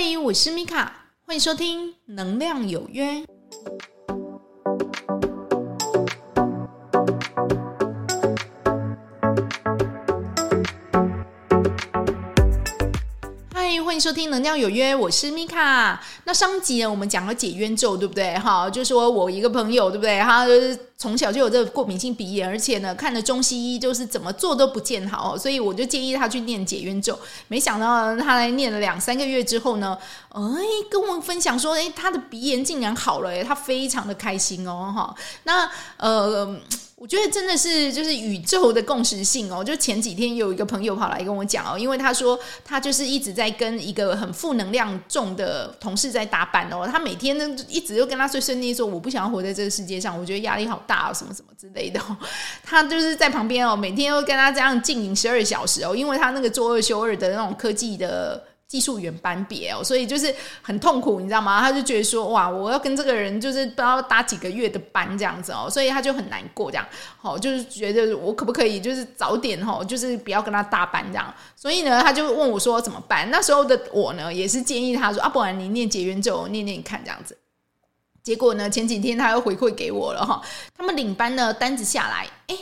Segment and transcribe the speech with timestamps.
[0.00, 3.14] 嗨，我是米卡，欢迎收听《能量有约》。
[13.98, 16.00] 迎收听《能量有约》，我是米卡。
[16.22, 18.38] 那上集呢，我们讲了解冤咒，对不对？
[18.38, 20.20] 哈，就说我一个朋友，对不对？
[20.20, 20.46] 他
[20.96, 27.18] 从小就有这个过敏性鼻炎，而且呢，看了中西医就是怎么做都不见好，所以我就建议他去念解冤咒。
[27.48, 30.42] 没想到他来念了两三个月之后呢，哎，
[30.88, 35.12] 跟我分享说，哎，他的鼻炎竟然好了，哎，他非常的开心哦，哈。
[35.42, 36.56] 那呃。
[37.00, 52.00] 我觉得真的是就是宇宙的共识性哦， 就前几天有一个朋友跑来跟我讲哦，因为他说他就是一直在跟一个很负能量重的同事在打板哦，他每天呢一直就跟他碎碎念说，我不想要活在这个世界上，我觉得压力好大哦，什么什么之类的。
[52.66, 58.42] 他就是在旁边哦，每天都跟他这样静营十二小时哦，因为他那个做二休二的那种科技的。
[58.68, 61.58] 技术员班别哦，所以就是很痛苦，你知道吗？
[61.58, 66.86] 他就觉得说，哇，我要跟这个人就是不知道搭几个月的班这样子哦，所以他就很难过这样。
[67.16, 71.34] 好，就是觉得我可不可以就是早点哈，就是不要跟他搭班这样。
[71.56, 73.30] 所以呢，他就问我说怎么办？
[73.30, 77.34] 那时候的我呢，也是建议他说啊，不然你念解冤咒，念念看这样子。
[78.22, 80.42] 结果呢，前几天他又回馈给我了哈，
[80.76, 82.56] 他们领班呢单子下来，哎。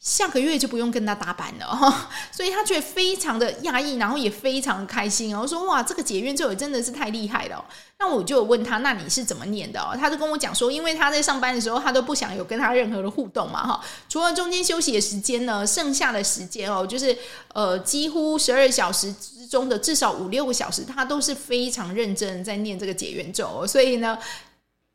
[0.00, 5.40] 下个月就不用跟他搭班了， 所以他觉得非常的压抑，然后也非常开心哦。
[5.42, 7.64] 我说哇，这个解怨咒也真的是太厉害了。
[7.98, 9.80] 那我就问他，那你是怎么念的？
[9.98, 13.80] 他就跟我讲说，因为他在上班的时候，他都不想有跟他任何的互动嘛哈。
[14.08, 17.18] 除了中间休息的时间呢，剩下的时间哦，就是
[17.52, 23.66] 呃，几乎十二小时之中的至少五六个小时，他都是非常认真在念这个解怨咒。
[23.66, 24.16] 所以呢。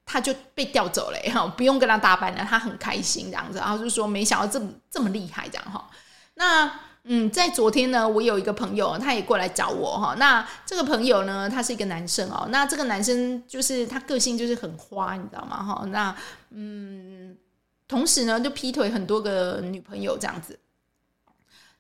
[0.06, 5.90] 他就被调走了 哈，不用跟他搭班了，他很开心这样子，然后就说没想到这么这么厉害这样哈。
[6.36, 6.72] 那
[7.06, 10.16] 嗯，在昨天呢，我有一个朋友，他也过来找我哈。
[10.18, 12.48] 那这个朋友呢，他是一个男生哦。
[12.50, 15.62] 那这个男生就是他个性就是很花，你知道吗？
[15.62, 16.16] 哈，那
[16.52, 17.36] 嗯，
[17.88, 20.58] 同时呢，就劈腿很多个女朋友这样子。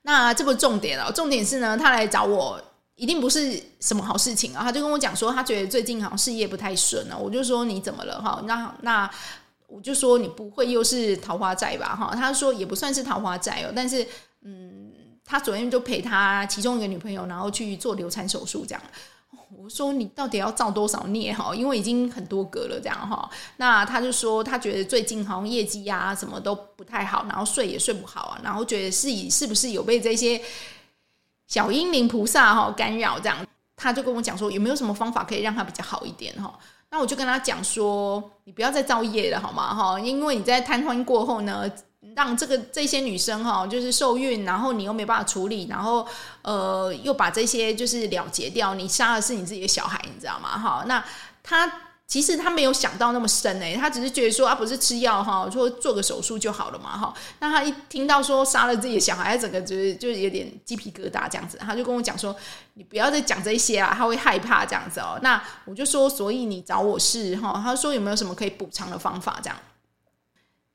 [0.01, 2.61] 那这不重点哦，重点是呢，他来找我。
[2.95, 4.63] 一定不是什么好事情啊！
[4.63, 7.17] 他就跟我讲说，他觉得最近好像事业不太顺啊。
[7.17, 8.39] 我就说你怎么了哈？
[8.45, 9.09] 那那
[9.67, 12.13] 我就说你不会又是桃花债吧哈？
[12.15, 14.07] 他说也不算是桃花债哦，但是
[14.43, 14.91] 嗯，
[15.25, 18.81] 他昨天就陪他其中一个女朋友，然后去做流产手术这样。
[19.57, 21.53] 我说你到底要造多少孽哈？
[21.55, 23.27] 因为已经很多个了这样哈。
[23.57, 30.39] 那他就说他觉得最近好像业绩啊什么都不太好，然后睡也睡不好啊，然后觉得是以是不是有被这些。
[31.53, 33.37] 小英灵菩萨哈干扰这样，
[33.75, 36.51] 他就跟我讲说有没有什么方法可以让他比较好一点哈？
[36.89, 39.99] 那我就跟他讲说，你不要再造业了好吗哈？
[39.99, 41.69] 因为你在贪欢过后呢，
[42.15, 46.03] 让这个这些女生哈就是受孕，然后你又没办法处理，然后
[46.41, 50.57] 呃又把这些就是了结掉，你杀的是你自己的小孩，你知道吗？
[50.57, 51.05] 哈，那
[51.43, 51.71] 他。
[52.05, 57.11] 其实他没有想到那么深诶，他只是觉得说啊，不是吃药哈，说做个手术就好了嘛哈。
[57.39, 62.35] 那他一听到说杀了自己的小孩，整个就是就有点鸡皮疙瘩这样子，他就跟我讲说，
[62.75, 65.17] 你不要再讲这些啊，他会害怕这样子哦。
[65.23, 69.57] 那我就说，所以你找我是哈，他说有没有什么可以补偿的方法这样？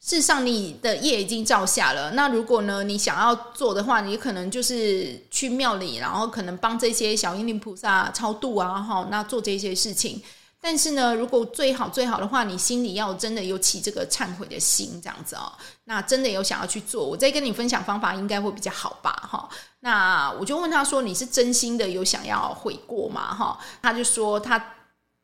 [0.01, 2.13] 事实上，你的业已经造下了。
[2.13, 10.23] 那如果呢，你想要做的话，你可能就是去庙里，然后可能帮这些小英灵菩萨超度啊哈，那做这些事情。
[10.61, 15.53] 但是呢，如果最好最好的话，你心里要真的有起这个忏悔的心，这样子哦，
[15.85, 19.13] 那真的有想要去做，我再跟你分享方法，应该会比较好吧？
[19.31, 19.49] 哈，
[19.81, 24.75] 那我就问他说：“你是真心的有想要悔过吗？”哈，他就说他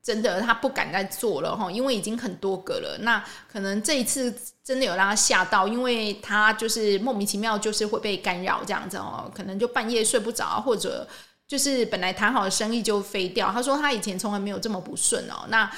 [0.04, 2.96] 真的他不敢再做了哈，因为已经很多个了。
[3.00, 3.22] 那
[3.52, 11.08] 可能这一次真的有让他吓到，因为他就是莫名其妙就是会被干扰这样子哦，可能就半夜睡不着或者。
[11.54, 13.52] 就是本来谈好的生意就飞掉。
[13.52, 15.46] 他说他以前从来没有这么不顺哦。
[15.50, 15.70] 那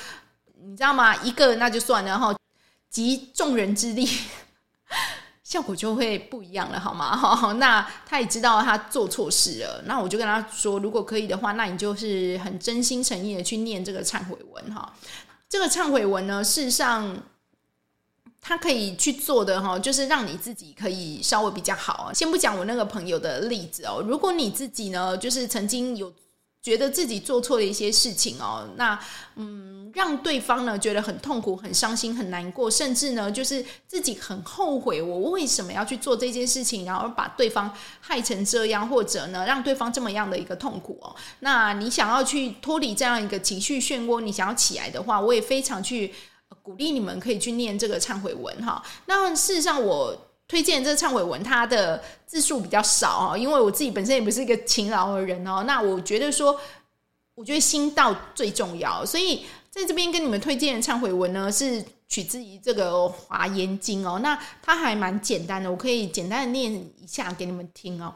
[0.65, 1.15] 你知道吗？
[1.17, 2.35] 一个那就算了，哈
[2.89, 4.09] 集众人之力，
[5.45, 7.53] 效果就会不一样了，好吗？
[7.61, 9.83] 那他也知道他做错事了。
[9.85, 14.91] 那我就跟他说，如果可以的话，那你就是很真心诚意的去念这个忏悔文哈。
[15.47, 17.15] 这个忏悔文呢，事实上。
[18.49, 22.13] 他可以去做的哈，就是让你自己可以稍微比较好。
[22.15, 26.13] 先不讲我那个朋友的例子哦，如果你自己呢，就是曾经有
[26.63, 28.97] 觉得自己做错了一些事情哦，那
[29.35, 41.17] 嗯，让对方呢觉得很痛苦、很伤心、很难过，甚至呢就是自己很后悔，我为什么要去做这件事情，然后把对方害成这样，或者呢让对方这么样的一个痛苦哦。
[41.41, 46.15] 那你想要去脱离这样一个情绪漩涡，你想要起来的话，我也非常去。
[46.67, 48.83] 鼓励你们可以去念这个忏悔文哈。
[49.07, 50.13] 那事实上，我
[50.49, 55.63] 推荐这个忏悔文，它的字数比较少啊，因为我自己本身也不是一个勤劳的人哦。
[55.65, 56.59] 那我觉得说，
[57.37, 59.07] 我觉得心到最重要。
[59.07, 64.19] 所以在这边跟你们推荐的忏悔文呢，是取自于这个《华严经》哦。
[64.19, 68.13] 那它还蛮简单的，我可以简单的念一下给你们听哦。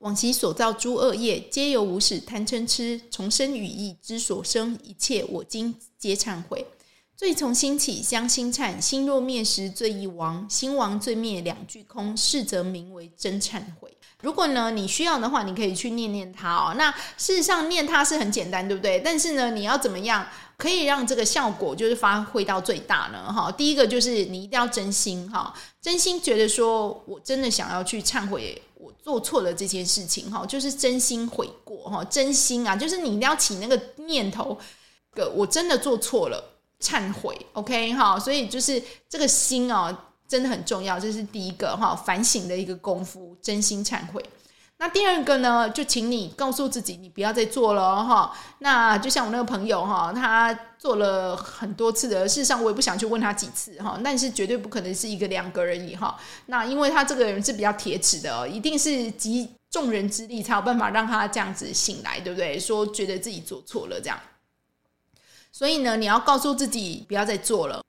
[0.00, 6.66] 往昔所造诸恶业，皆由无始贪嗔痴，从生语意之所生一切，我今皆忏悔。
[7.14, 8.80] 罪从心起，相心忏。
[8.80, 10.48] 心若灭时，罪亦亡。
[10.48, 12.16] 心亡罪灭，两俱空。
[12.16, 13.94] 是则名为真忏悔。
[14.20, 16.74] 如果呢，你需要的话，你可以去念念它哦。
[16.76, 19.00] 那事实上，念它是很简单，对不对？
[19.00, 20.26] 但是呢，你要怎么样
[20.56, 23.32] 可以让这个效果就是发挥到最大呢？
[23.32, 34.58] 哈，第一个就是你一定要真心哈，真心觉得说我真的想要去忏悔我做错了这件事情哈，就是真心悔过哈，真心啊，就是你一定要起那个念头，
[35.14, 36.56] 个我真的做错了。
[36.82, 39.94] 忏悔，OK 哈，所以就是这个心哦，
[40.30, 44.24] 真的很重要，这是第一个哈，反省的一个功夫，真心忏悔。
[44.76, 48.32] 那第二个呢，就请你告诉自己，你不要再做了哈。
[48.60, 56.16] 那就像我那个朋友哈，他做了很多次的，事实上我也不想去问他几次哈，但是绝对不可能是一个两个而已哈。
[56.46, 62.56] 那因为他这个人是比较铁齿的，一定是集众人之力才有办法让他这样子醒来，对不对？
[62.56, 64.16] 说觉得自己做错了这样。
[65.50, 67.84] 所以呢，你要告诉自己不要再做了，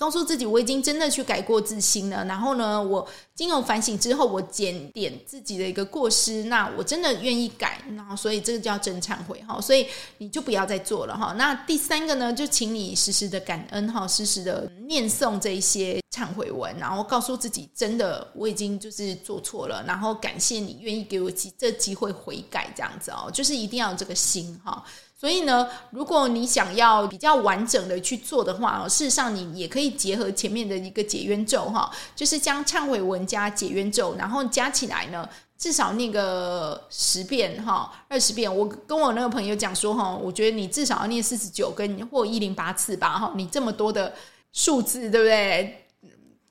[0.00, 2.24] 告诉自己我已经真的去改过自新了。
[2.24, 7.82] 然后呢，我经由反省之后，我检点自己的一个过失，那我真的愿意改。
[7.94, 9.60] 然后，所以这个叫真忏悔哈。
[9.60, 9.86] 所以
[10.16, 11.34] 你就不要再做了哈。
[11.36, 24.82] 那第三个呢，就请你时时的感恩哈，时时的念诵这一些忏悔文，然后告诉自己真的我已经就是做错了，然后感谢你愿意给我机这机会悔改这样子哦，就是一定要有这个心哈。
[25.20, 35.28] 所以呢，如果你想要比较完整的去做的话，事实上你也可以结合前面的一个解冤咒哈，就是将忏悔文加解冤咒，然后加起来呢，
[35.58, 38.56] 至少念个十遍哈，二十遍。
[38.56, 44.14] 我跟我那个朋友讲说哈，我觉得你至少要念四十九跟或一零八次吧哈，你这么多的
[44.54, 45.84] 数字，对不对？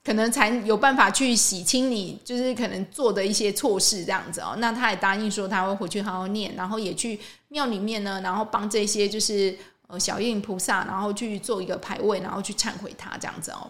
[0.01, 4.56] 可能才有办法去洗清你，就是可能做的一些错事这样子哦。
[4.57, 7.19] 那他也答应说他会回去好好念，然后也去
[7.50, 9.56] 庙里面呢，然后帮这些就是
[9.88, 13.69] 呃小应菩萨，然后去做一个牌位，然后去忏悔他这样子哦。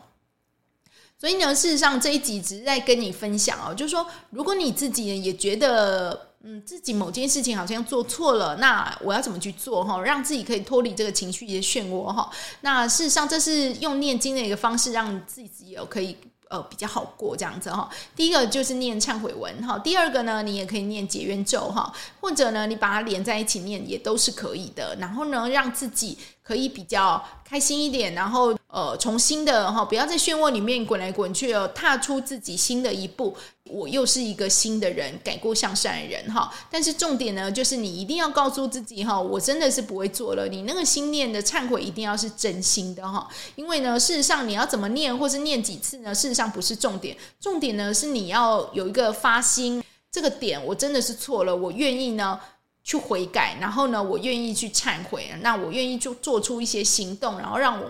[1.18, 6.29] 所以呢，事实上这一集只是在跟你分享哦，就是说如果你自己也觉得。
[6.42, 10.02] 嗯，自己某件事情好像做错了，那我要怎么去做哈？
[10.02, 12.30] 让自己可以脱离这个情绪的漩涡哈。
[12.62, 16.16] 那事实上，这是用念经的一个方式，让自己有可以
[16.48, 17.90] 呃比较好过这样子哈。
[18.16, 21.92] 第一个就是念忏悔文哈，第二个呢，你也可以念解冤咒哈，
[22.22, 24.96] 或者呢，你把它连在一起念也都是可以的。
[25.00, 33.36] 然后呢，让自己可以比较开心一点，然后呃，重新的哈，不要在漩涡里面滚来滚去哦，踏出自己新的一步。
[33.66, 36.54] 我又是一个新的人，改过向善的人哈。
[36.70, 40.48] 但是重点呢，就是你一定要告诉自己哈，我真的是不会做了。
[40.48, 43.28] 你那个心念的忏悔一定要是真心的哈。
[43.56, 46.14] 因为呢，事实上你要怎么念，或是念几次呢？
[46.14, 50.64] 事实上不是重点，重点呢是你要有一个发心这个点。
[50.64, 52.40] 我真的是错了，我愿意呢
[52.84, 57.90] 去悔改，然后呢，我愿意去忏悔，那我愿意就做出一些行动，然后让我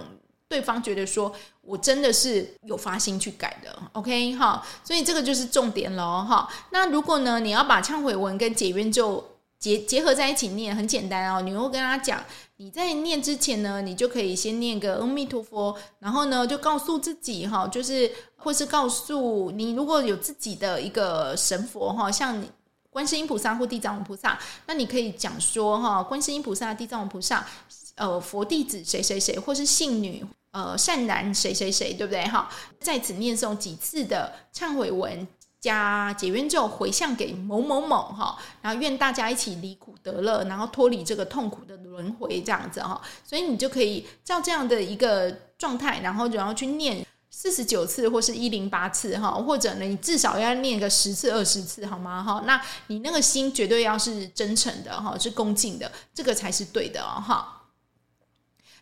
[0.49, 1.33] 对方觉得说。
[1.61, 6.49] 我真的是有发心去改的，OK 哈，所以这个就是重点喽哈。
[6.71, 9.23] 那如果呢，你要把忏悔文跟解冤咒
[9.59, 11.43] 结结合在一起念，很简单哦。
[11.43, 12.25] 你会跟他讲，
[12.55, 22.43] 你在念之前呢，你就可以先念个阿弥陀佛，然后呢，就告诉自己哈，就是或是告诉你，如果有自己的一个神佛哈，像
[22.89, 27.45] 观世音菩萨或地藏王菩萨，那你可以讲说哈，观世音菩萨、地藏王菩萨，
[27.93, 30.25] 呃，佛弟子谁谁谁，或是信女。
[30.51, 32.25] 呃，善男谁谁谁，对不对？
[32.25, 35.27] 哈，在此念诵几次的忏悔文
[35.59, 42.99] 加解冤咒，回向给某某某哈，然后愿大家一起离苦得乐，然后脱离这个痛苦的轮回，这样子哈。
[43.23, 52.23] 所以你就可以照这样的一个状态，然后然后去念四十九次或是一零八次哈，或者呢，你至少要念个十次二十次，好吗？
[52.23, 57.58] 哈，那你那个心绝对要是真诚的哈，是恭敬的，这个才是对的哈。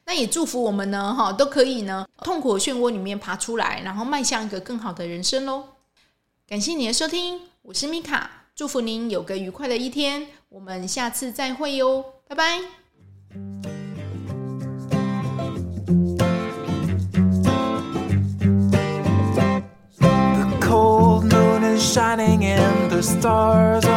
[0.08, 5.66] 那也祝福我们呢哈都可以呢痛苦漩涡里面爬出来然后迈向一个更好的人生喽
[6.48, 12.62] 感谢你的收听我是米卡祝福您有个愉快的一天我们下次再会哟拜拜。
[20.00, 23.97] The cold moon is shining and the stars are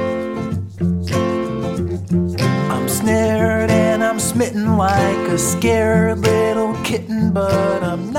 [4.41, 8.10] Smitten like a scared little kitten, but I'm.